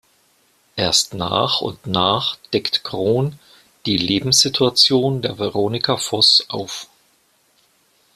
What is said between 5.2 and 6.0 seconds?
der Veronika